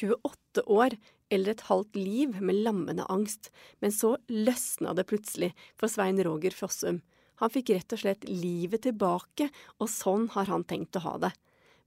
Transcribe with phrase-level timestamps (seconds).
[0.00, 0.96] 28 år,
[1.30, 6.54] eller et halvt liv med lammende angst, men så løsna det plutselig for Svein Roger
[6.56, 7.00] Fossum.
[7.40, 9.48] Han fikk rett og slett livet tilbake,
[9.80, 11.32] og sånn har han tenkt å ha det.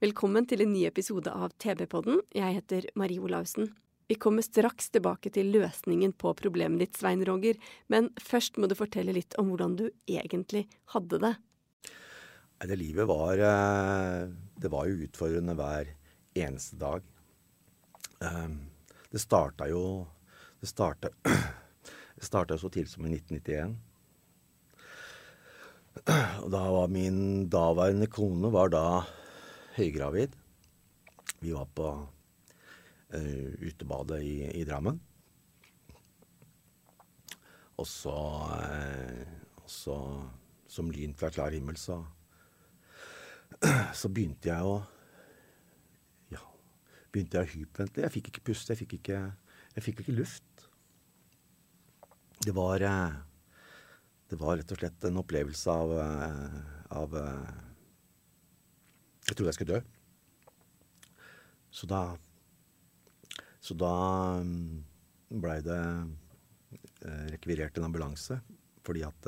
[0.04, 2.24] Velkommen til en ny episode av TV-podden.
[2.36, 3.70] Jeg heter Marie Olaussen.
[4.10, 7.56] Vi kommer straks tilbake til løsningen på problemet ditt, Svein Roger,
[7.88, 11.34] men først må du fortelle litt om hvordan du egentlig hadde det.
[12.64, 15.90] Det livet var eh, Det var jo utfordrende hver
[16.40, 17.04] eneste dag.
[18.24, 18.70] Ehm,
[19.12, 20.08] Det starta jo
[20.62, 21.10] Det starta,
[22.16, 23.76] det starta så tidlig som i 1991.
[26.44, 29.04] Og da var min daværende kone var da
[29.76, 30.38] høygravid.
[31.44, 35.02] Vi var på uh, utebadet i, i Drammen.
[37.76, 38.16] Og så,
[38.48, 39.28] uh,
[39.68, 40.00] så
[40.74, 42.00] Som lyn fra klar himmel, så
[44.00, 44.80] så begynte jeg å
[47.14, 48.08] begynte jeg å hyperventilere.
[48.08, 48.74] Jeg fikk ikke puste.
[48.74, 49.20] Jeg fikk ikke,
[49.76, 50.66] jeg fikk ikke luft.
[52.44, 53.14] Det var eh,
[54.30, 56.56] Det var rett og slett en opplevelse av, eh,
[56.98, 57.52] av eh,
[59.30, 59.82] Jeg trodde jeg skulle dø.
[61.74, 62.02] Så da
[63.64, 63.94] Så da
[65.34, 65.84] blei det
[67.32, 68.36] rekvirert en ambulanse
[68.84, 69.28] fordi at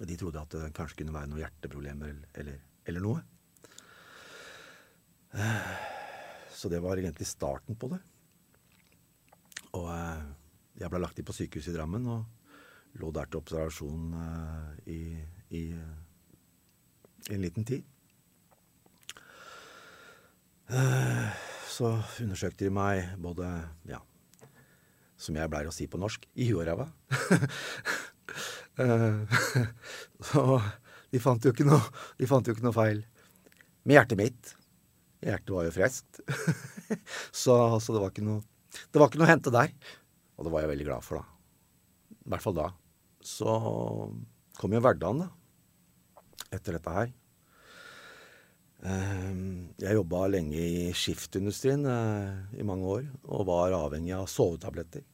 [0.00, 3.20] de trodde at det kanskje kunne være noen hjerteproblemer eller, eller noe.
[6.62, 7.98] Så det var egentlig starten på det.
[9.74, 10.22] Og eh,
[10.78, 15.00] jeg ble lagt inn på sykehuset i Drammen og lå der til observasjon eh, i,
[15.58, 15.62] i,
[17.26, 17.82] i en liten tid.
[20.70, 21.42] Eh,
[21.72, 21.90] Så
[22.22, 23.48] undersøkte de meg både,
[23.90, 23.98] ja,
[25.18, 26.86] som jeg pleier å si på norsk, i huet og ræva.
[30.30, 30.42] Så
[31.10, 31.82] de fant jo ikke noe,
[32.20, 33.02] de fant jo ikke noe feil
[33.82, 34.52] med hjertet mitt.
[35.22, 36.20] Hjertet var jo friskt.
[37.42, 38.42] så, så det var noe
[38.90, 39.74] Det var ikke noe å hente der.
[40.36, 42.16] Og det var jeg veldig glad for, da.
[42.22, 42.68] I hvert fall da.
[43.22, 43.56] Så
[44.58, 45.30] kom jo hverdagen, da.
[46.52, 47.12] Etter dette her.
[48.82, 49.32] Eh,
[49.84, 55.04] Jeg jobba lenge i skiftindustrien eh, i mange år og var avhengig av sovetabletter.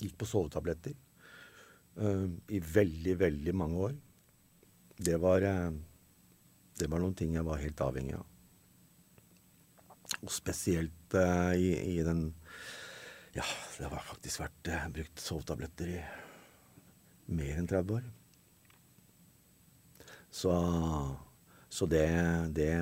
[0.00, 3.98] Gikk på sovetabletter eh, i veldig, veldig mange år.
[5.00, 5.70] Det var, eh,
[6.80, 8.26] det var noen ting jeg var helt avhengig av.
[10.20, 12.30] Og spesielt uh, i, i den
[13.36, 13.44] Ja,
[13.78, 16.00] det har faktisk vært uh, brukt sovetabletter i
[17.30, 18.06] mer enn 30 år.
[20.34, 20.52] Så,
[21.70, 22.06] så det,
[22.54, 22.72] det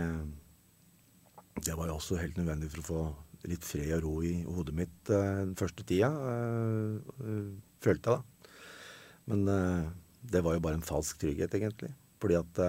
[1.65, 3.03] Det var jo også helt nødvendig for å få
[3.49, 6.11] litt fred og ro i hodet mitt uh, den første tida,
[7.85, 8.19] følte jeg da.
[9.29, 9.45] Men
[10.25, 11.91] det var jo bare en falsk trygghet, egentlig.
[12.19, 12.61] Fordi at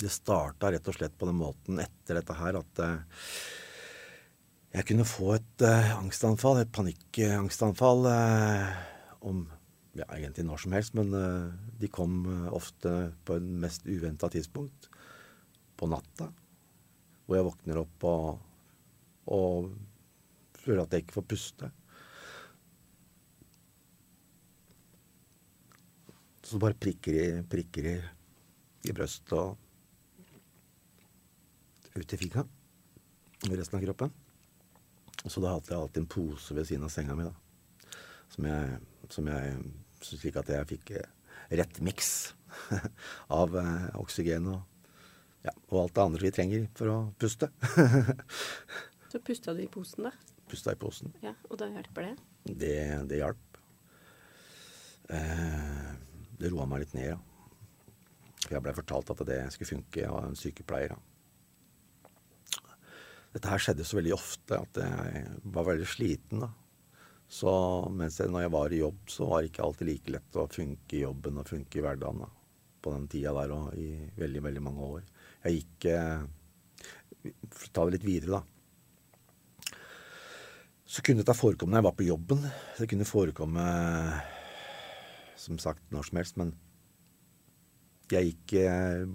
[0.00, 3.26] det starta rett og slett på den måten etter dette her at eh,
[4.74, 8.72] jeg kunne få et eh, angstanfall, et panikkangstanfall, eh,
[9.30, 9.44] om
[9.94, 11.12] ja, egentlig når som helst, men
[11.78, 14.88] de kom ofte på en mest uventa tidspunkt.
[15.78, 16.26] På natta.
[17.22, 18.26] Hvor jeg våkner opp og,
[19.30, 19.70] og
[20.58, 21.70] føler at jeg ikke får puste.
[26.42, 27.98] Så bare prikker i, prikker i,
[28.90, 29.54] i brøstet og
[31.94, 32.44] ut i fika.
[33.48, 34.12] med resten av kroppen.
[35.26, 37.34] Så da hadde jeg alltid en pose ved siden av senga mi, da.
[38.32, 38.78] Som jeg,
[39.12, 39.58] som jeg
[40.04, 41.06] Slik at jeg fikk eh,
[41.56, 42.34] rett miks
[43.32, 44.58] av eh, oksygen og,
[45.46, 47.48] ja, og alt det andre vi trenger for å puste.
[49.12, 50.12] Så pusta du i posen, da?
[50.50, 51.14] Pusta i posen.
[51.24, 52.12] Ja, Og da hjelper det?
[52.64, 52.74] Det,
[53.08, 53.56] det hjalp.
[55.08, 55.88] Eh,
[56.36, 57.18] det roa meg litt ned, ja.
[58.44, 60.92] For jeg blei fortalt at det skulle funke av en sykepleier.
[60.92, 61.00] Ja.
[63.34, 65.24] Dette her skjedde så veldig ofte at jeg
[65.56, 66.44] var veldig sliten.
[66.44, 66.52] da.
[67.26, 67.50] Så
[67.90, 70.46] mens jeg, når jeg var i jobb, så var det ikke alltid like lett å
[70.52, 72.22] funke i jobben og funke i hverdagen.
[72.22, 72.30] da.
[72.84, 73.88] På den tida der og i
[74.20, 75.04] veldig, veldig mange år.
[75.46, 76.26] Jeg gikk eh,
[77.24, 78.42] For å ta det litt videre, da.
[80.84, 82.44] Så kunne dette forekomme når jeg var på jobben.
[82.78, 83.68] Det kunne forekomme
[85.40, 86.52] som sagt når som helst, men
[88.12, 88.52] jeg gikk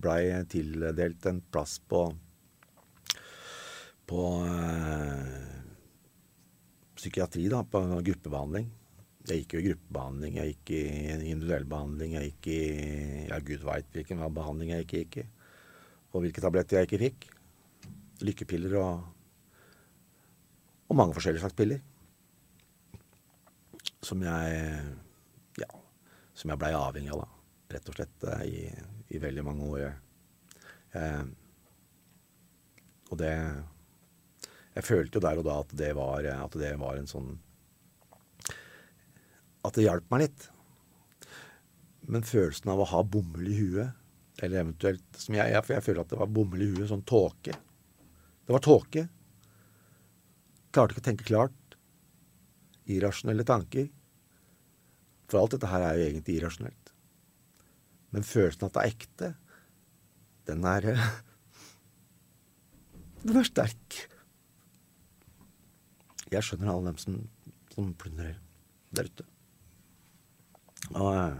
[0.02, 2.10] blei tildelt en plass på
[4.10, 5.40] på eh,
[6.98, 8.70] psykiatri, da, på gruppebehandling.
[9.30, 10.84] Jeg gikk jo i gruppebehandling, jeg gikk i
[11.30, 12.62] individuell behandling, jeg gikk i
[13.30, 15.26] Ja, gud veit hvilken behandling jeg gikk i.
[16.10, 17.30] Og hvilke tabletter jeg ikke fikk.
[18.26, 19.08] Lykkepiller og
[20.90, 21.84] Og mange forskjellige slags piller.
[24.02, 24.80] Som jeg
[25.60, 25.70] Ja,
[26.34, 27.30] som jeg blei avhengig av, da.
[27.76, 28.62] Rett og slett eh, i,
[29.14, 29.92] i veldig mange år.
[30.98, 31.26] Eh,
[33.12, 33.34] og det
[34.78, 37.38] Jeg følte jo der og da at det var, at det var en sånn
[39.66, 40.46] at det hjalp meg litt.
[42.10, 43.96] Men følelsen av å ha bomull i huet,
[44.40, 47.54] eller eventuelt som jeg, For jeg føler at det var bomull i huet, sånn tåke.
[48.48, 49.04] Det var tåke.
[50.74, 51.76] Klarte ikke å tenke klart.
[52.90, 53.90] Irrasjonelle tanker.
[55.30, 56.94] For alt dette her er jo egentlig irrasjonelt.
[58.16, 59.34] Men følelsen av at det er ekte,
[60.50, 60.88] den er
[63.20, 64.09] Den er sterk.
[66.30, 67.20] Jeg skjønner alle dem som,
[67.74, 68.36] som plundrer
[68.96, 69.26] der ute.
[70.96, 71.38] Og eh,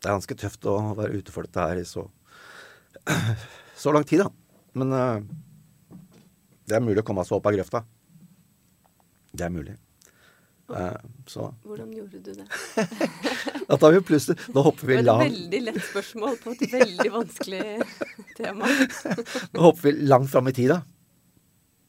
[0.00, 2.06] det er ganske tøft å være ute for dette her i så,
[3.82, 4.30] så lang tid, da.
[4.80, 5.20] Men uh,
[6.70, 7.82] det er mulig å komme seg opp av grøfta.
[9.34, 9.76] Det er mulig.
[10.70, 10.94] Uh,
[11.66, 12.44] Hvordan gjorde du det?
[13.68, 16.52] da tar vi plutselig Nå hopper vi langt Det var et veldig lett spørsmål på
[16.54, 17.64] et veldig vanskelig
[18.38, 18.70] tema.
[19.50, 20.78] Nå hopper vi langt fram i tid, da.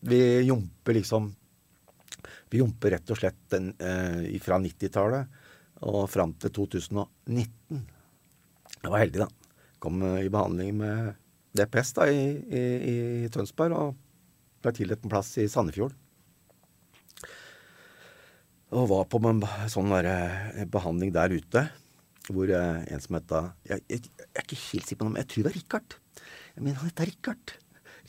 [0.01, 1.30] Vi jumper liksom
[2.51, 5.39] vi jumper rett og slett den, eh, fra 90-tallet
[5.88, 7.80] og fram til 2019.
[8.81, 9.27] Jeg var heldig, da.
[9.80, 11.13] Kom eh, i behandling med
[11.56, 12.63] DPS da, i, i,
[13.24, 13.95] i Tønsberg og
[14.62, 15.95] ble tildelt en plass i Sandefjord.
[18.75, 21.69] Og var på en sånn der, eh, behandling der ute
[22.27, 25.31] hvor eh, en som het jeg, jeg, jeg, er ikke helt sikker på men jeg
[25.31, 25.98] tror det var Richard.
[26.51, 27.56] Jeg mener han heter Richard.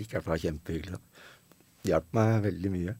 [0.02, 0.98] Richard var kjempehyggelig.
[1.86, 2.94] Hjalp meg veldig mye.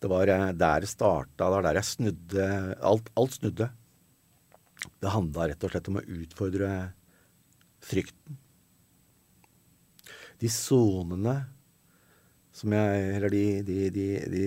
[0.00, 1.44] Det var eh, der det starta.
[1.44, 2.48] Det var der jeg snudde
[2.80, 3.70] Alt, alt snudde.
[5.00, 6.70] Det handla rett og slett om å utfordre
[7.84, 8.38] frykten.
[10.40, 11.34] De sonene
[12.56, 14.44] som jeg Eller de, de, de, de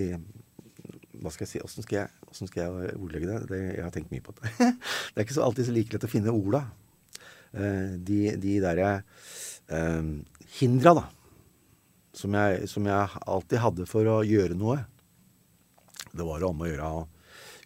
[1.22, 1.62] Hva skal jeg si?
[1.62, 3.38] Åssen skal, skal, jeg ordlegge det?
[3.50, 3.60] det?
[3.78, 4.50] Jeg har tenkt mye på det.
[4.58, 6.64] det er ikke så alltid så like lett å finne orda.
[7.54, 8.90] Eh, de, de derre
[9.70, 10.10] eh,
[10.58, 11.06] hindra, da.
[12.14, 14.78] Som jeg, som jeg alltid hadde for å gjøre noe.
[16.14, 17.04] Det var om å gjøre å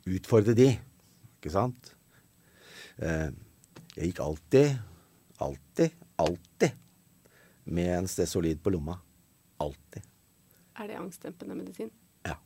[0.09, 0.71] utfordre de,
[1.37, 1.93] ikke sant?
[2.97, 3.29] Eh,
[3.99, 4.79] jeg gikk alltid,
[5.45, 6.77] alltid, alltid
[7.69, 8.97] med en sted solid på lomma.
[9.61, 10.05] Alltid.
[10.79, 11.91] Er det angstdempende medisin?
[12.25, 12.39] Ja.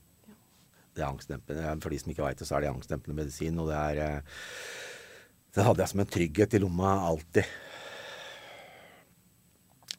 [0.92, 1.74] Det er angstdempende.
[1.84, 3.58] For de som ikke veit det, så er det angstdempende medisin.
[3.62, 4.38] Og det er eh,
[5.52, 7.44] Det hadde jeg som en trygghet i lomma alltid.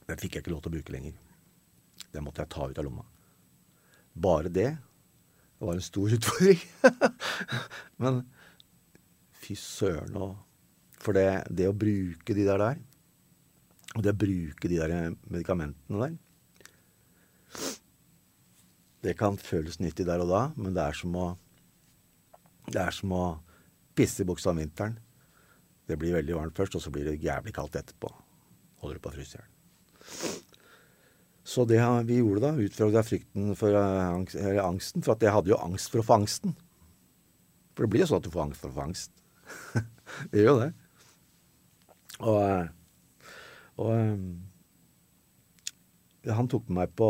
[0.09, 1.13] Den fikk jeg ikke lov til å bruke lenger.
[2.13, 3.05] Den måtte jeg ta ut av lomma.
[4.13, 4.71] Bare det
[5.63, 6.59] det var en stor utfordring.
[8.03, 8.17] Men
[9.39, 10.33] fy søren òg.
[11.03, 12.81] For det, det, å bruke de der der,
[13.95, 14.93] og det å bruke de der
[15.27, 16.13] medikamentene der
[19.03, 21.25] Det kan føles nyttig der og da, men det er som å
[22.71, 23.23] det er som å
[23.95, 24.95] pisse i buksa om vinteren.
[25.87, 28.11] Det blir veldig varmt først, og så blir det jævlig kaldt etterpå.
[28.83, 30.42] Holder du på å fryse i hjel.
[31.43, 35.51] Så det vi gjorde da, ut fra frykten for eller angsten For at jeg hadde
[35.51, 36.55] jo angst for å få angsten.
[37.75, 39.11] For det blir jo sånn at du får angst for å få angst.
[40.31, 40.71] det gjør jo det.
[42.23, 42.39] Og,
[43.83, 43.93] og
[46.23, 47.07] ja, han tok med meg på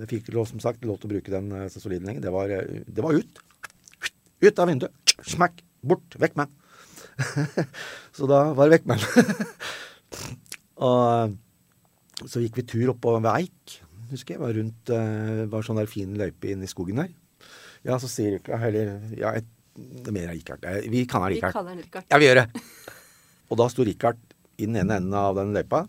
[0.00, 2.22] Jeg fikk lov, som sagt, lov til å bruke den eh, så solid lenge.
[2.24, 3.42] Det var, det var ut.
[4.40, 5.14] Ut av vinduet.
[5.26, 5.60] Smakk.
[5.84, 6.16] Bort.
[6.18, 7.66] Vekk med den.
[8.16, 9.52] så da var det vekk med den.
[10.88, 11.36] og
[12.26, 13.76] så gikk vi tur oppå ved Eik,
[14.10, 14.42] husker jeg.
[14.42, 17.12] Var rundt uh, var sånn der fin løype inn i skogen der.
[17.86, 19.46] Ja, så sier Rikard heller ja, et,
[19.76, 20.66] det mener er Rikard.
[20.90, 21.54] Vi kaller Rikard.
[21.54, 22.08] Vi han Rikard.
[22.10, 22.64] Ja, vi gjør det.
[23.52, 24.18] Og da sto Rikard
[24.58, 25.84] i den ene enden av den løypa.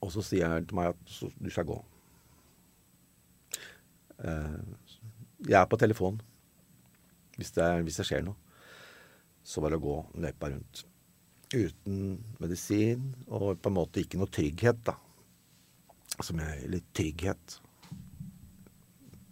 [0.00, 1.78] Og så sier han til meg at du skal gå.
[4.20, 4.58] Uh,
[5.46, 6.18] jeg er på telefon
[7.40, 8.36] hvis det, hvis det skjer noe.
[9.46, 10.82] Så var det å gå løypa rundt
[11.54, 14.96] uten medisin og på en måte ikke noe trygghet, da.
[16.20, 17.58] Som jeg Litt trygghet.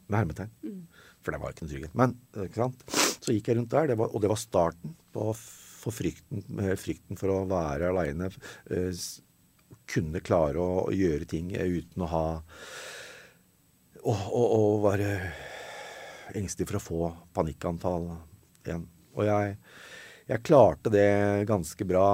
[0.09, 0.53] Med hermetegn.
[0.65, 0.83] Mm.
[1.23, 1.97] For det var ikke noe trygghet.
[1.99, 2.85] Men ikke sant?
[3.29, 5.31] så gikk jeg rundt der, det var, og det var starten på
[5.79, 6.43] for frykten,
[6.81, 8.31] frykten for å være aleine.
[8.73, 9.03] Eh,
[9.89, 12.25] kunne klare å, å, gjøre ting uten å ha
[14.09, 15.09] Å være
[16.39, 17.01] engstelig for å få
[17.37, 18.07] panikkanfall
[18.65, 18.85] igjen.
[19.17, 19.57] Og jeg
[20.29, 21.09] jeg klarte det
[21.49, 22.09] ganske bra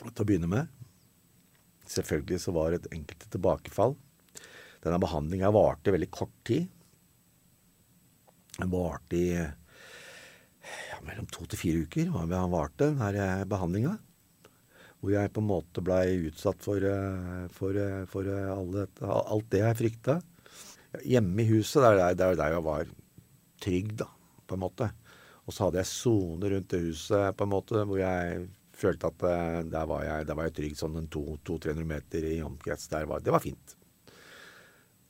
[0.00, 0.74] til å begynne med.
[1.88, 3.94] Selvfølgelig så var det et enkelte tilbakefall.
[4.82, 6.66] Denne behandlinga varte veldig kort tid.
[8.58, 13.94] Den varte i ja, mellom to til fire uker var det han varte, denne behandlinga.
[14.98, 19.50] Hvor jeg på en måte blei utsatt for, eh, for, eh, for eh, alle, alt
[19.54, 20.18] det jeg frykta.
[21.06, 22.90] Hjemme i huset, det er der, der jeg var
[23.62, 24.08] trygg, da,
[24.50, 24.90] på en måte.
[25.48, 28.46] Og så hadde jeg sone rundt det huset på en måte, hvor jeg
[28.78, 29.24] følte at
[29.72, 32.90] der var jeg, der var jeg trygg sånn 200-300 meter i omkrets.
[32.92, 33.74] Der var, det var fint.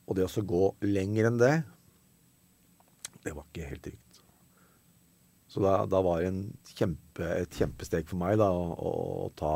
[0.09, 1.57] Og det å gå lenger enn det,
[3.27, 4.23] det var ikke helt trygt.
[5.49, 8.93] Så da, da var det kjempe, et kjempesteg for meg da, å, å,
[9.25, 9.53] å ta,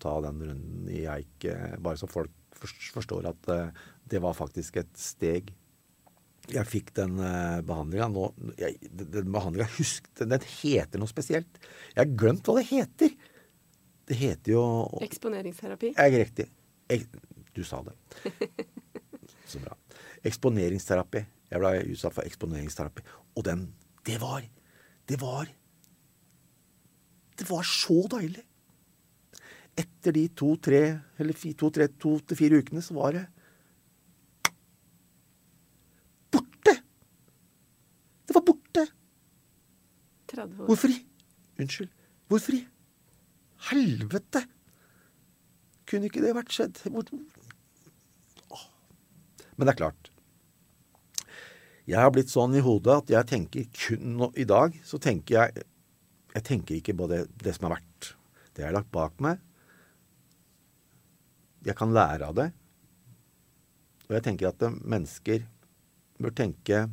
[0.00, 1.46] ta, den runden i Eik.
[1.84, 5.52] Bare så folk forstår at uh, det var faktisk et steg.
[6.48, 11.60] Jeg fikk den uh, behandlinga nå jeg, Den behandlinga husk, den, den, heter noe spesielt.
[11.94, 13.16] Jeg har glemt hva det heter.
[14.08, 14.62] Det heter jo
[15.04, 15.92] Eksponeringsterapi?
[15.96, 16.48] Ja, riktig.
[16.88, 17.04] Jeg,
[17.52, 17.96] du sa det.
[19.50, 19.76] Så bra.
[20.28, 21.24] Eksponeringsterapi.
[21.48, 23.04] Jeg ble utsatt for eksponeringsterapi.
[23.36, 23.68] Og den
[24.04, 24.44] Det var
[25.08, 25.48] det var
[27.38, 28.42] Det var så deilig.
[29.78, 30.80] Etter de to-tre
[31.22, 33.22] eller to-tre, to til fire ukene så var det
[36.34, 36.74] borte!
[38.26, 38.84] Det var borte.
[40.30, 40.68] 30 år.
[40.70, 40.98] Hvorfor i
[41.58, 41.90] Unnskyld.
[42.30, 42.60] Hvorfor i
[43.70, 44.44] helvete
[45.88, 46.78] kunne ikke det vært skjedd?
[49.58, 50.12] Men det er klart.
[51.88, 55.66] Jeg har blitt sånn i hodet at jeg tenker kun I dag så tenker jeg
[56.34, 58.12] Jeg tenker ikke på det, det som har vært.
[58.52, 59.40] Det jeg har lagt bak meg.
[61.64, 62.50] Jeg kan lære av det.
[64.06, 65.42] Og jeg tenker at mennesker
[66.20, 66.84] bør tenke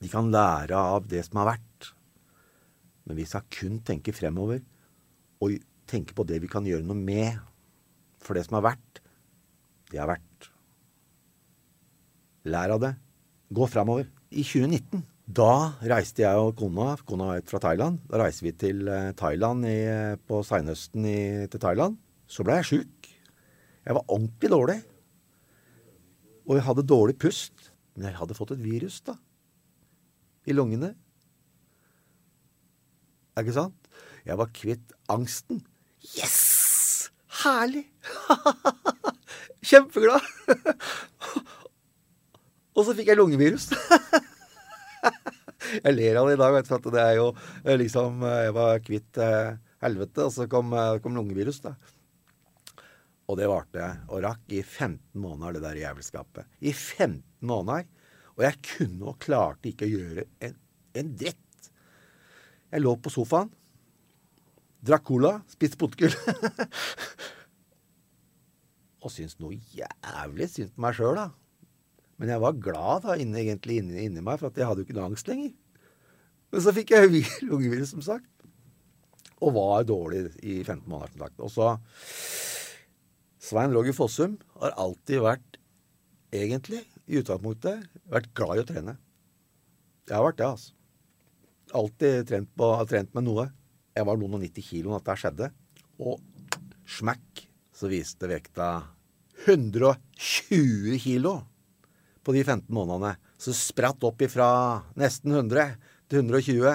[0.00, 1.69] De kan lære av det som har vært.
[3.10, 4.62] Men vi skal kun tenke fremover
[5.42, 5.58] og
[5.90, 7.40] tenke på det vi kan gjøre noe med.
[8.22, 9.00] For det som har vært,
[9.90, 10.50] det har vært.
[12.46, 12.92] Lær av det.
[13.50, 14.06] Gå fremover.
[14.30, 18.00] I 2019 da reiste jeg og kona Kona er fra Thailand.
[18.10, 19.78] Da reiser vi til eh, Thailand i,
[20.26, 21.06] på seinhøsten
[21.50, 21.98] til Thailand.
[22.30, 23.10] Så ble jeg sjuk.
[23.86, 24.78] Jeg var ordentlig dårlig.
[26.46, 27.70] Og jeg hadde dårlig pust.
[27.94, 29.16] Men jeg hadde fått et virus, da.
[30.46, 30.94] I lungene.
[33.42, 33.90] Ikke sant?
[34.26, 35.62] Jeg var kvitt angsten.
[36.16, 37.10] Yes!
[37.40, 37.86] Herlig!
[39.68, 40.24] Kjempeglad!
[42.76, 43.70] Og så fikk jeg lungevirus.
[45.84, 47.30] jeg ler av det i dag, vet du, for det er jo
[47.64, 51.74] eh, liksom eh, Jeg var kvitt eh, helvete, og så kom, kom, lungevirus, da.
[53.30, 56.48] Og det varte og rakk i 15 måneder, det der jævelskapet.
[56.60, 57.86] I 15 måneder.
[58.36, 60.56] Og jeg kunne og klarte ikke å gjøre en,
[60.98, 61.46] en dritt.
[62.70, 63.50] Jeg lå på sofaen,
[64.86, 66.14] drakk cola, spiste potetgull.
[69.00, 71.30] og syntes noe jævlig synd på meg sjøl, da.
[72.20, 74.88] Men jeg var glad da, inni, egentlig inni, inni, meg, for at jeg hadde jo
[74.88, 75.54] ikke noe angst lenger.
[76.52, 78.28] Men så fikk jeg lungevirus, som sagt.
[79.40, 81.40] Og var dårlig i 15 måneder, som sagt.
[81.40, 81.70] Og så
[83.40, 85.56] Svein Roger Fossum har alltid vært,
[86.36, 88.98] egentlig, i utgangspunktet, vært glad i å trene.
[90.06, 90.76] Jeg har vært det, altså.
[91.76, 93.46] Alltid trent, på, trent med noe.
[93.94, 95.50] Jeg var noen og 90 kilo da dette skjedde.
[96.02, 96.18] Og
[96.90, 97.44] smekk,
[97.76, 98.70] så viste vekta
[99.46, 101.34] 120 kilo
[102.26, 103.14] på de 15 månedene.
[103.40, 104.48] Så spratt opp ifra
[105.00, 105.76] nesten 100
[106.10, 106.74] til 120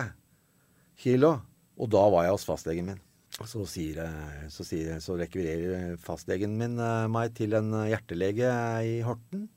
[1.04, 1.36] kilo.
[1.76, 3.04] Og da var jeg hos fastlegen min.
[3.36, 4.00] Så, sier,
[4.48, 8.48] så, sier, så rekvirerer fastlegen min eh, meg til en hjertelege
[8.88, 9.50] i Horten.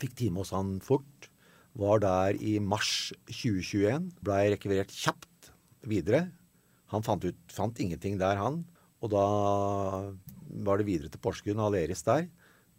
[0.00, 1.28] Fikk time hos han fort.
[1.74, 4.12] Var der i mars 2021.
[4.24, 5.50] Blei rekvirert kjapt
[5.88, 6.28] videre.
[6.94, 8.62] Han fant, ut, fant ingenting der, han.
[9.02, 9.26] Og da
[10.64, 12.28] var det videre til Porsgrunn og Aleris der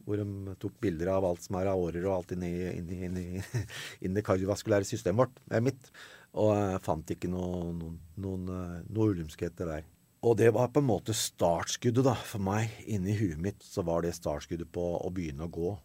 [0.05, 3.25] hvor de tok bilder av alt som er av årer og alt inni, inni, inni,
[4.03, 5.89] inni det kardiovaskulære systemet vårt, eh, mitt.
[6.35, 9.89] Og jeg fant ikke noe, noen, noen, eh, noe ulumskheter der.
[10.25, 12.71] Og det var på en måte startskuddet da, for meg.
[12.89, 15.75] Inni huet mitt så var det startskuddet på å begynne å gå.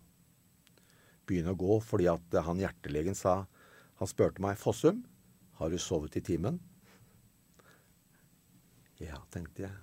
[1.30, 3.44] Begynne å gå fordi at han hjertelegen sa
[4.00, 5.02] Han spurte meg Fossum,
[5.60, 6.56] har du sovet i timen?
[9.00, 9.74] Ja, tenkte jeg.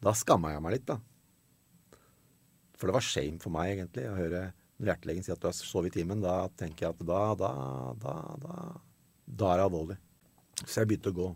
[0.00, 0.96] Da skamma jeg meg litt, da.
[2.80, 4.42] For det var shame for meg, egentlig, å høre
[4.80, 6.24] når hjertelegen sier at du har sovet i timen.
[6.24, 7.52] Da tenker jeg at da, da,
[8.00, 8.56] da, da,
[9.28, 9.98] da er det alvorlig.
[10.64, 11.28] Så jeg begynte å gå.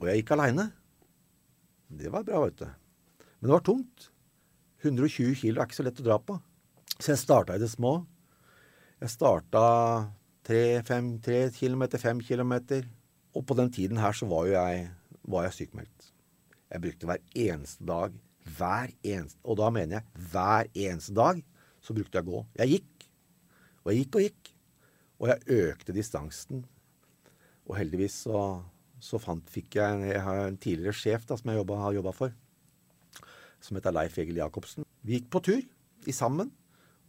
[0.00, 0.68] Og jeg gikk aleine.
[1.88, 2.68] Det var bra, vet du.
[3.40, 4.08] Men det var tungt.
[4.84, 6.36] 120 kilo er ikke så lett å dra på.
[6.98, 8.02] Så jeg starta i det små.
[9.02, 9.60] Jeg starta
[10.46, 12.84] 3 kilometer, 5 kilometer.
[13.34, 14.90] Og på den tiden her så var jo jeg,
[15.26, 16.04] var jeg sykemeldt.
[16.70, 21.40] Jeg brukte hver eneste dag hver eneste Og da mener jeg hver eneste dag
[21.82, 22.42] så brukte jeg å gå.
[22.60, 23.08] Jeg gikk.
[23.82, 24.52] Og jeg gikk og gikk.
[25.18, 26.62] Og jeg økte distansen.
[27.66, 28.44] Og heldigvis så,
[29.02, 31.98] så fant, fikk jeg en, jeg har en tidligere sjef da, som jeg jobbet, har
[31.98, 32.38] jobba for,
[33.62, 34.86] som heter Leif Egil Jacobsen.
[35.02, 35.62] Vi gikk på tur
[36.06, 36.54] i sammen.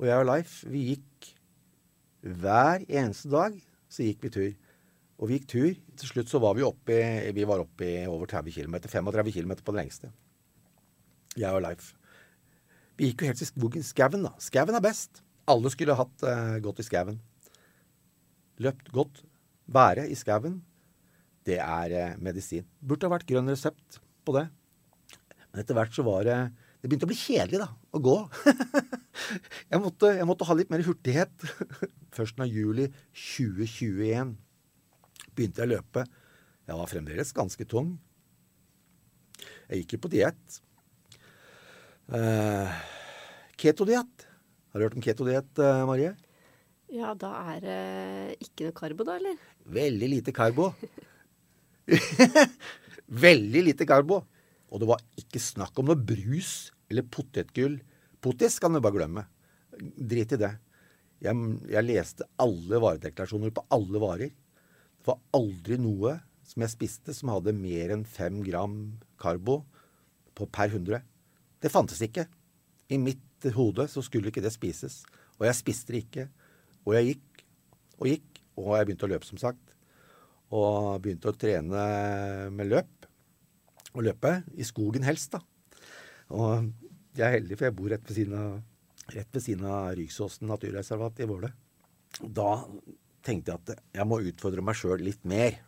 [0.02, 1.34] Og jeg og Leif, vi gikk
[2.24, 3.56] hver eneste dag
[3.92, 4.54] så gikk vi tur.
[5.20, 5.74] Og vi gikk tur.
[6.00, 8.80] Til slutt så var vi oppe i, over 30 km.
[8.88, 10.12] 35 km på det lengste.
[11.38, 11.94] Jeg og Leif.
[12.98, 14.34] Vi gikk jo helt til skauen, da.
[14.42, 15.24] Skauen er best.
[15.50, 17.20] Alle skulle hatt uh, gått i skauen.
[18.64, 19.24] Løpt godt.
[19.74, 20.62] Være i skauen.
[21.44, 22.68] Det er uh, medisin.
[22.80, 24.48] Burde ha vært grønn resept på det.
[25.52, 26.38] Men etter hvert så var det
[26.84, 28.14] Det begynte å bli kjedelig, da, å gå.
[29.72, 31.46] jeg, måtte, jeg måtte ha litt mer hurtighet.
[32.18, 34.34] Førsten av juli 2021
[35.32, 36.04] begynte jeg å løpe.
[36.68, 37.94] Jeg var fremdeles ganske tung.
[39.70, 40.60] Jeg gikk jo på diett.
[42.12, 42.68] Uh,
[43.56, 44.28] Ketodiett.
[44.74, 46.12] Har du hørt om ketodiett, uh, Marie?
[46.92, 47.80] Ja, da er det
[48.44, 49.40] ikke noe karbo, da, eller?
[49.72, 50.74] Veldig lite karbo.
[53.26, 54.26] Veldig lite karbo.
[54.74, 57.78] Og det var ikke snakk om noe brus eller potetgull.
[58.24, 59.26] Potis kan du bare glemme.
[59.78, 60.52] Drit i det.
[61.24, 61.38] Jeg,
[61.72, 64.34] jeg leste alle varedeklarasjoner på alle varer.
[64.34, 68.78] Det var aldri noe som jeg spiste som hadde mer enn fem gram
[69.22, 69.62] karbo
[70.36, 71.04] på per hundre.
[71.62, 72.26] Det fantes ikke.
[72.92, 75.04] I mitt hode så skulle ikke det spises.
[75.40, 76.28] Og jeg spiste det ikke.
[76.84, 77.46] Og jeg gikk
[78.02, 79.76] og gikk, og jeg begynte å løpe, som sagt.
[80.54, 81.84] Og begynte å trene
[82.54, 83.03] med løp.
[83.94, 85.42] Og løpe i skogen helst, da.
[86.34, 86.70] Og
[87.14, 88.56] jeg er heldig, for jeg bor rett ved siden av,
[89.14, 91.52] rett ved siden av Ryksåsen naturreservat i Våle.
[92.24, 92.56] Da
[93.26, 95.60] tenkte jeg at jeg må utfordre meg sjøl litt mer.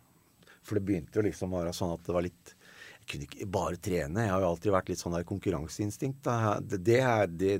[0.65, 2.55] For det begynte jo liksom å være sånn at det var litt
[3.05, 4.23] Jeg kunne ikke bare trene.
[4.25, 6.25] Jeg har jo alltid vært litt sånn der konkurranseinstinkt.
[6.25, 7.01] Det, det,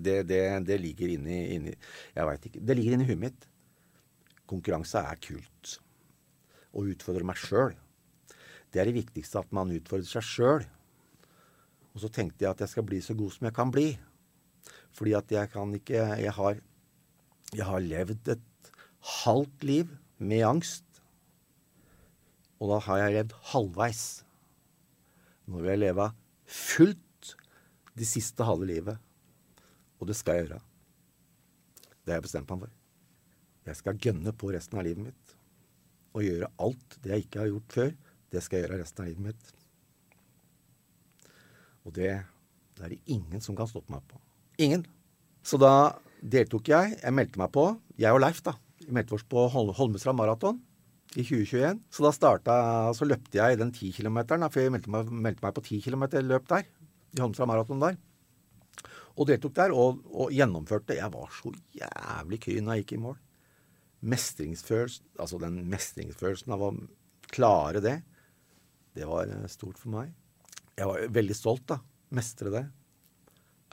[0.02, 2.64] det, det, det ligger inni, inni Jeg veit ikke.
[2.66, 3.46] Det ligger inni huet mitt.
[4.50, 5.76] Konkurranse er kult.
[6.74, 7.78] Å utfordre meg sjøl.
[8.76, 10.66] Det er det viktigste, at man utfordrer seg sjøl.
[11.96, 13.94] Og så tenkte jeg at jeg skal bli så god som jeg kan bli.
[14.92, 16.58] Fordi at jeg kan ikke Jeg har,
[17.56, 18.72] jeg har levd et
[19.24, 20.84] halvt liv med angst.
[22.60, 24.04] Og da har jeg levd halvveis.
[25.48, 26.10] Nå vil jeg leve
[26.44, 27.36] fullt
[27.96, 29.00] det siste halve livet.
[30.02, 30.60] Og det skal jeg gjøre.
[32.04, 32.76] Det har jeg bestemt meg for.
[33.66, 35.38] Jeg skal gønne på resten av livet mitt.
[36.12, 37.96] Og gjøre alt det jeg ikke har gjort før.
[38.36, 39.54] Det skal jeg gjøre resten av livet mitt.
[41.86, 42.12] Og det,
[42.76, 44.20] det er det ingen som kan stoppe meg på.
[44.62, 44.86] Ingen.
[45.46, 45.74] Så da
[46.20, 46.96] deltok jeg.
[47.02, 47.70] Jeg meldte meg på.
[48.02, 50.60] Jeg og Leif, da vi meldte oss på Holmestrand maraton
[51.16, 51.80] i 2021.
[51.94, 52.56] Så da starta,
[52.98, 54.20] så løpte jeg den 10 km,
[54.50, 56.68] for jeg meldte meg, meldte meg på 10 km løp der.
[57.16, 57.98] I Holmestrand maraton der.
[59.16, 60.98] Og deltok der, og, og, gjennomførte.
[60.98, 63.16] Jeg var så jævlig kry når jeg gikk i mål.
[64.06, 66.74] Mestringsfølelsen, altså den mestringsfølelsen av å
[67.32, 67.96] klare det,
[68.96, 70.12] det var eh, stort for meg.
[70.76, 71.80] Jeg var veldig stolt, da.
[72.16, 72.66] Mestre det.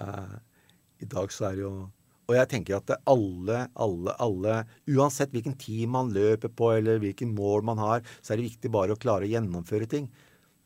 [0.02, 0.38] Uh,
[1.02, 1.74] I dag så er det jo
[2.30, 4.52] og jeg tenker at alle, alle, alle
[4.88, 8.70] Uansett hvilken tid man løper på, eller hvilken mål man har, så er det viktig
[8.72, 10.06] bare å klare å gjennomføre ting.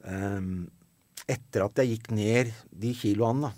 [0.05, 0.69] Um,
[1.27, 3.53] etter at jeg gikk ned de kiloene da,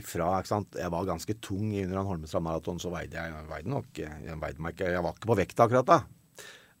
[0.00, 0.78] ifra ikke sant?
[0.80, 4.38] Jeg var ganske tung under en Holmestrand maraton, så veide jeg, jeg veide nok jeg,
[4.42, 6.00] veide meg ikke, jeg var ikke på vekta akkurat da.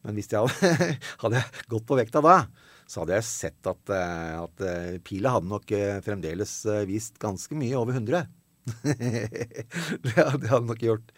[0.06, 2.38] Men hvis jeg hadde, hadde gått på vekta da,
[2.86, 6.52] så hadde jeg sett at, eh, at eh, pila hadde nok eh, fremdeles
[6.86, 8.28] vist ganske mye over 100.
[10.06, 11.10] det hadde jeg nok gjort.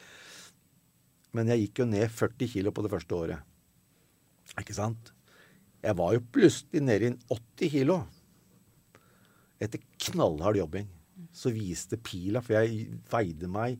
[1.37, 3.45] Men jeg gikk jo ned 40 kilo på det første året.
[4.57, 5.13] Ikke sant?
[5.85, 7.99] Jeg var jo plutselig nede i 80 kilo.
[9.61, 10.89] Etter knallhard jobbing.
[11.37, 13.77] Så viste pila, for jeg veide meg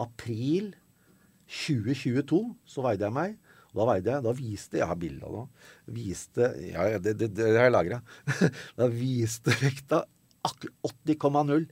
[0.00, 0.70] april
[1.50, 3.36] 2022, så veide jeg meg.
[3.74, 5.44] Da veide jeg Da viste Jeg har bilde av det.
[5.96, 8.00] Viste Ja, det, det, det har jeg lagra.
[8.78, 10.04] da viste vekta
[10.44, 11.68] 80,0.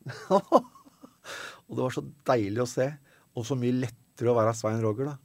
[0.36, 2.86] og det var så deilig å se.
[3.36, 5.18] Og så mye lettere å være Svein Roger, da.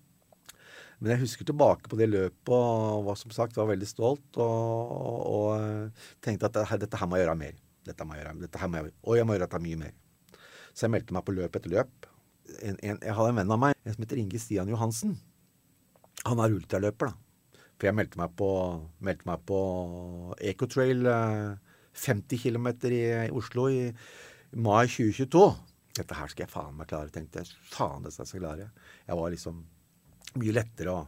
[0.99, 4.39] Men jeg husker tilbake på det løpet og var som sagt var veldig stolt.
[4.39, 7.61] Og, og, tenkte at dette, her må jeg gjøre mer.
[7.85, 9.95] Dette må jeg gjøre, dette her må jeg, og jeg må gjøre dette mye mer.
[10.73, 12.09] Så jeg meldte meg på løp etter løp.
[12.61, 15.15] En, en, jeg hadde en venn av meg en som heter Inge Stian Johansen.
[16.25, 17.61] Han er ultraløper, da.
[17.75, 18.49] For jeg meldte meg på,
[19.03, 19.59] meldte meg på
[20.39, 21.03] Ecotrail
[21.95, 23.01] 50 km i
[23.35, 23.89] Oslo i
[24.55, 25.41] mai 2022
[25.95, 27.51] Dette her skal jeg faen meg klare, tenkte jeg.
[27.71, 28.69] Faen, det skal jeg klare.
[29.07, 29.61] Jeg var liksom
[30.41, 31.05] mye lettere å,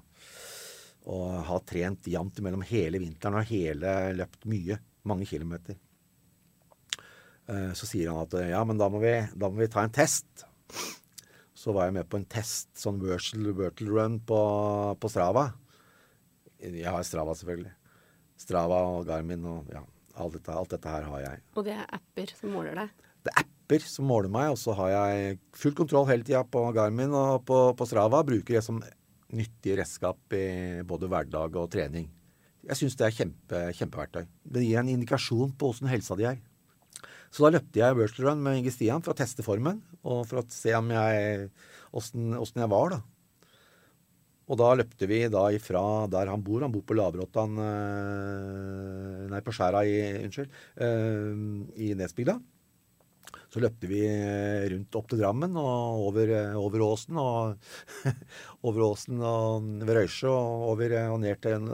[1.12, 1.18] å
[1.50, 4.80] ha trent jevnt mellom hele vinteren og hele løpt mye.
[5.08, 5.76] Mange kilometer.
[7.52, 9.96] Eh, så sier han at ja, men da må vi, da må vi ta en
[9.96, 10.48] test.
[11.58, 14.40] Så var jeg med på en test, sånn virtual, virtual run på,
[15.02, 15.48] på Strava.
[16.62, 17.74] Jeg har Strava, selvfølgelig.
[18.38, 19.82] Strava og Garmin og ja,
[20.22, 21.44] alt dette, alt dette her har jeg.
[21.58, 22.92] Og det er apper som måler deg?
[23.26, 26.62] Det er apper som måler meg, og så har jeg full kontroll hele tida på
[26.78, 28.22] Garmin og på, på Strava.
[28.28, 28.78] Bruker det som
[29.34, 30.46] nyttig redskap i
[30.88, 32.06] både hverdag og trening.
[32.68, 34.28] Jeg syns det er kjempe, kjempeverktøy.
[34.54, 36.40] Det gir en indikasjon på åssen helsa di er.
[37.34, 40.42] Så da løpte jeg virtual run med Inge Stian for å teste formen, og for
[40.42, 41.48] å se om jeg,
[41.92, 43.02] åssen jeg var, da.
[44.48, 45.82] Og da løpte vi da ifra
[46.12, 46.64] der han bor.
[46.64, 50.54] Han bor på Lavråttan eh, Nei, på Skjæra i Unnskyld.
[50.86, 51.42] Eh,
[51.84, 52.38] I Nesbygda.
[53.54, 54.02] Så løpte vi
[54.74, 57.70] rundt opp til Drammen og over, over åsen og
[58.68, 61.70] over åsen og ved Røysjø og, over, og ned, til,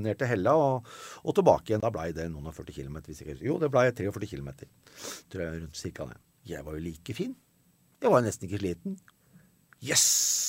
[0.00, 0.88] ned til Hella og,
[1.22, 1.84] og, tilbake igjen.
[1.84, 2.98] Da blei det noen og 40 km.
[3.44, 4.50] Jo, det blei 43 km.
[5.30, 6.20] Tror jeg rundt cirka det.
[6.50, 7.36] Jeg var jo like fin.
[8.00, 8.98] Jeg var nesten ikke sliten.
[9.84, 10.08] Jøss!
[10.08, 10.40] Yes!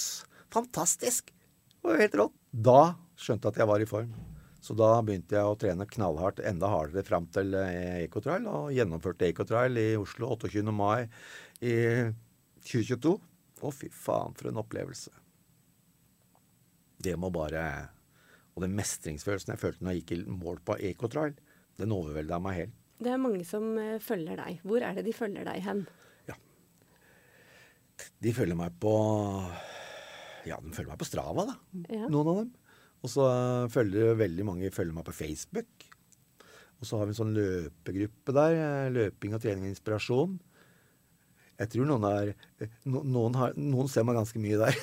[0.52, 1.32] Fantastisk!
[1.32, 2.38] Det var jo helt rått.
[2.52, 2.82] Da
[3.20, 4.31] skjønte jeg at jeg var i form.
[4.62, 8.46] Så da begynte jeg å trene knallhardt, enda hardere fram til Ecotrail.
[8.46, 10.62] Og gjennomførte Ecotrail i Oslo 28.
[10.70, 11.08] mai
[11.66, 11.74] i
[12.62, 13.16] 2022.
[13.62, 15.14] Å, fy faen, for en opplevelse.
[17.02, 17.64] Det må bare
[18.54, 21.34] Og den mestringsfølelsen jeg følte når jeg gikk i mål på Ecotrail,
[21.80, 22.78] den overvelda meg helt.
[23.02, 24.60] Det er mange som eh, følger deg.
[24.68, 25.86] Hvor er det de følger deg hen?
[26.28, 26.36] Ja.
[28.22, 28.92] De følger meg på
[30.46, 31.56] Ja, de følger meg på Strava, da.
[31.96, 32.10] Ja.
[32.12, 32.52] Noen av dem.
[33.02, 33.26] Og så
[33.74, 35.88] følger veldig mange følger meg på Facebook.
[36.82, 38.56] Og så har vi en sånn løpegruppe der.
[38.94, 40.40] Løping og trening og inspirasjon.
[41.62, 42.32] Jeg tror noen er
[42.90, 44.78] Noen, har, noen ser meg ganske mye der.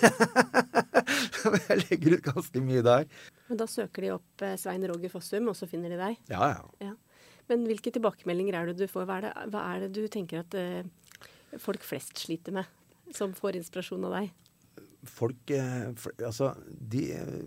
[1.68, 3.08] jeg legger ut ganske mye der.
[3.48, 6.18] Men da søker de opp eh, Svein Roger Fossum, og så finner de deg?
[6.30, 6.90] Ja, ja.
[6.90, 6.94] ja.
[7.50, 9.08] Men hvilke tilbakemeldinger er det du får?
[9.08, 12.68] Hva er det, hva er det du tenker at uh, folk flest sliter med,
[13.16, 14.34] som får inspirasjon av deg?
[15.06, 15.90] Folk eh,
[16.26, 17.02] Altså, de,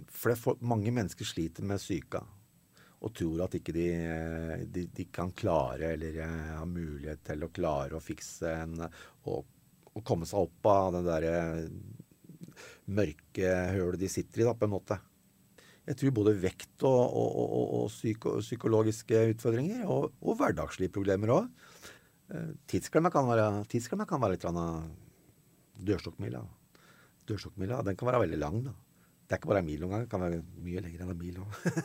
[0.10, 2.24] folk, mange mennesker sliter med psyka
[3.02, 7.44] Og tror at ikke de, eh, de, de kan klare, eller eh, har mulighet til
[7.44, 9.44] å klare å fikse en Og,
[10.08, 11.40] komme seg opp av det derre
[12.92, 14.96] mørke hølet de sitter i, da, på en måte.
[15.88, 21.52] Jeg tror både vekt og, og, og, psyko, psykologiske utfordringer, og, hverdagslige problemer òg.
[22.72, 23.28] Tidsklemma kan
[24.08, 24.48] kan være litt
[25.92, 26.46] dørstokkmila
[27.32, 28.62] dørstokkmila, den kan være veldig lang.
[28.67, 28.76] da.
[29.32, 31.20] Det er ikke bare en mil noen gang, det kan være mye lenger enn en
[31.22, 31.38] mil.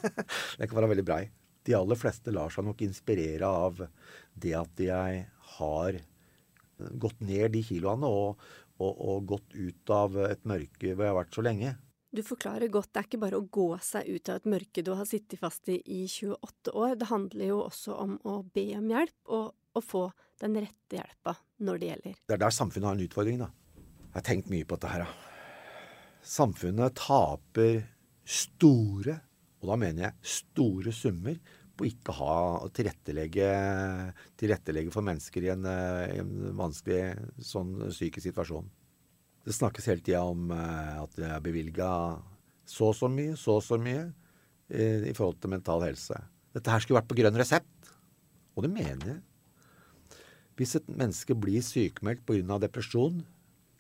[0.59, 1.23] den kan være veldig brei.
[1.67, 3.85] De aller fleste lar seg nok inspirere av
[4.35, 5.21] det at jeg
[5.57, 5.99] har
[7.01, 8.43] gått ned de kiloene og,
[8.83, 11.75] og, og gått ut av et mørke hvor jeg har vært så lenge.
[12.17, 14.91] Du forklarer godt det er ikke bare å gå seg ut av et mørke du
[14.99, 16.97] har sittet fast i i 28 år.
[16.99, 20.09] Det handler jo også om å be om hjelp og å få
[20.43, 22.19] den rette hjelpa når det gjelder.
[22.27, 23.53] Det er der samfunnet har en utfordring, da.
[24.11, 25.26] Jeg har tenkt mye på dette her, da
[26.27, 27.85] samfunnet taper
[28.27, 29.15] store,
[29.63, 31.39] og da mener jeg store summer,
[31.77, 33.49] på ikke å ha tilrettelegge,
[34.41, 37.03] tilrettelegge for mennesker i en, en, vanskelig
[37.45, 38.71] sånn psykisk situasjon.
[39.45, 41.91] Det snakkes hele tida om eh, at det er bevilga
[42.67, 44.07] så og så mye, så og så mye
[44.73, 46.17] i, i, forhold til mental helse.
[46.57, 47.93] Dette her skulle vært på grønn resept,
[48.57, 49.21] og det mener jeg.
[50.57, 52.57] Hvis et menneske blir sykemeldt pga.
[52.65, 53.21] depresjon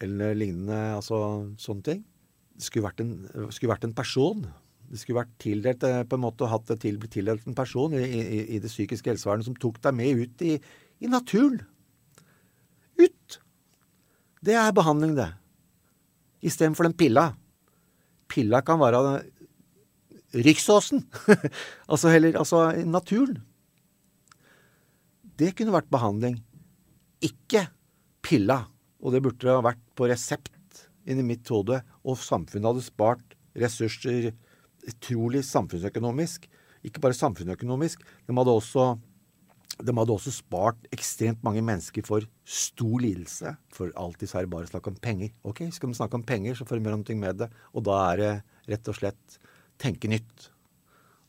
[0.05, 1.19] eller lignende, altså
[1.57, 2.05] sånne ting,
[2.63, 4.45] skulle vært, en, skulle vært en person.
[4.87, 8.05] Det skulle vært tildelt eh, på en måte hatt det til, tildelt en person i,
[8.05, 10.55] i, i, det psykiske helsevernet som tok deg med ut i,
[11.03, 11.61] i naturen.
[13.01, 13.41] Ut!
[14.47, 15.31] Det er behandling, det.
[16.47, 17.31] Istedenfor den pilla.
[18.31, 19.03] Pilla kan være
[20.37, 21.05] Riksåsen.
[21.93, 23.41] altså heller altså naturen.
[25.37, 26.39] Det kunne vært behandling.
[27.25, 27.67] Ikke
[28.25, 28.65] pilla.
[29.01, 30.56] Og det burde ha vært på resept
[31.07, 34.33] inni mitt hode, og samfunnet hadde spart ressurser
[34.87, 36.47] utrolig samfunnsøkonomisk.
[36.87, 38.95] Ikke bare samfunnsøkonomisk, de hadde også
[39.77, 43.51] de hadde også spart ekstremt mange mennesker for stor lidelse.
[43.75, 45.35] For alltid så er det bare snakk om penger.
[45.45, 47.51] Ok, skal vi snakke om penger, så får vi gjøre noe med det.
[47.77, 48.31] Og da er det
[48.71, 49.37] rett og slett
[49.83, 50.49] tenke nytt.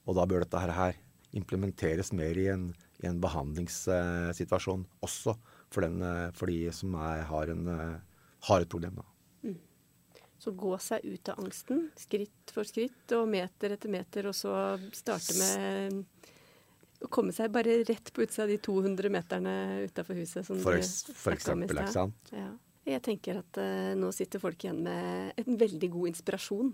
[0.07, 0.95] Og da bør dette her
[1.35, 2.69] implementeres mer i en,
[3.03, 5.35] i en behandlingssituasjon også
[5.67, 5.99] for, den,
[6.31, 7.67] for de som er, har, en,
[8.47, 9.01] har et problem.
[9.01, 9.16] da.
[10.37, 14.53] Så gå seg ut av angsten, skritt for skritt og meter etter meter, og så
[14.93, 16.03] starte med
[17.01, 20.45] å komme seg bare rett på utsida av de 200 meterne utafor huset.
[20.45, 20.77] Som for,
[21.17, 22.33] for eksempel, ikke sant?
[22.33, 22.51] Ja.
[22.87, 26.71] Jeg tenker at uh, nå sitter folk igjen med en veldig god inspirasjon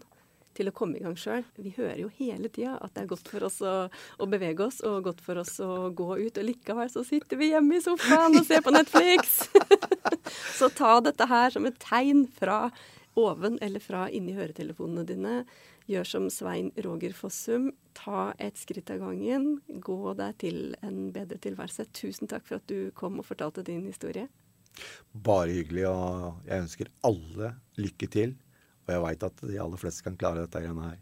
[0.54, 1.42] til å komme i gang sjøl.
[1.58, 4.80] Vi hører jo hele tida at det er godt for oss å, å, bevege oss
[4.86, 6.38] og godt for oss å gå ut.
[6.38, 9.48] Og likevel så sitter vi hjemme i sofaen og ser på Netflix.
[10.60, 12.68] så ta dette her som et tegn fra
[13.20, 15.34] oven eller fra inni høretelefonene dine.
[15.90, 17.72] Gjør som Svein Roger Fossum.
[17.98, 19.60] Ta et skritt av gangen.
[19.68, 21.90] Gå deg til en bedre tilværelse.
[21.96, 24.30] Tusen takk for at du kom og fortalte din historie.
[25.14, 28.36] Bare hyggelig, og jeg ønsker alle lykke til.
[28.88, 31.00] Og jeg veit at de aller fleste kan klare dette greiene her.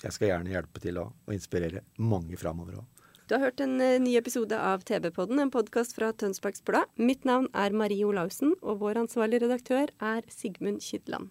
[0.00, 2.86] Jeg skal gjerne hjelpe til å, og inspirere mange framover òg.
[3.30, 6.90] Du har hørt en uh, ny episode av TV-podden, en podkast fra Tønsbergs Blad.
[6.98, 11.30] Mitt navn er Marie Olaussen, og vår ansvarlige redaktør er Sigmund Kydland.